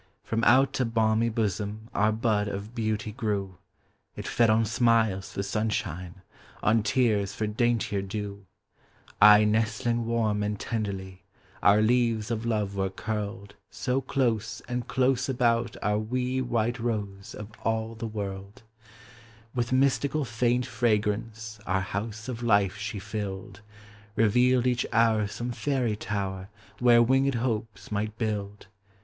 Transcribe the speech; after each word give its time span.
From 0.23 0.43
out 0.45 0.79
a 0.79 0.85
balmy 0.85 1.29
bosom 1.29 1.87
Our 1.93 2.11
bud 2.11 2.47
of 2.47 2.73
beauty 2.73 3.11
grew; 3.11 3.59
It 4.15 4.27
fed 4.27 4.49
on 4.49 4.65
smiles 4.65 5.31
for 5.33 5.43
suushine, 5.43 6.23
On 6.63 6.81
tears 6.81 7.35
for 7.35 7.45
daintier 7.45 8.01
clew: 8.01 8.47
Aye 9.21 9.43
nestling 9.45 10.07
warm 10.07 10.41
and 10.41 10.59
tenderly, 10.59 11.21
Our 11.61 11.83
leaves 11.83 12.31
of 12.31 12.47
love 12.47 12.75
were 12.75 12.89
curled 12.89 13.53
So 13.69 14.01
close 14.01 14.59
and 14.61 14.87
close 14.87 15.29
about 15.29 15.77
our 15.83 15.99
wee 15.99 16.41
White 16.41 16.77
Kose 16.79 17.35
of 17.35 17.49
all 17.63 17.93
the 17.93 18.07
world. 18.07 18.63
Digitized 18.63 18.63
by 18.63 18.91
Google 19.05 19.05
ABOUT 19.05 19.53
CHILDREN. 19.53 19.53
05 19.53 19.57
With 19.57 19.81
mistical 19.83 20.25
faint 20.25 20.65
fragrance 20.65 21.59
Our 21.67 21.81
house 21.81 22.27
of 22.27 22.41
life 22.41 22.75
.she 22.75 22.97
filled; 22.97 23.61
Kevealed 24.17 24.65
each 24.65 24.87
hour 24.91 25.27
some 25.27 25.51
fairv 25.51 25.99
tower 25.99 26.49
Where 26.79 27.03
winged 27.03 27.35
hopes 27.35 27.91
might 27.91 28.17
build! 28.17 28.65